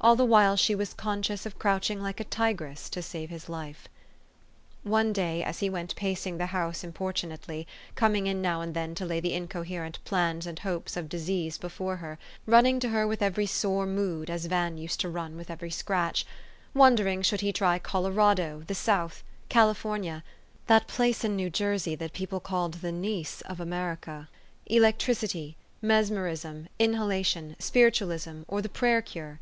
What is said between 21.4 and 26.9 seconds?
Jersey people called the Nice of America, electricity, mes merism,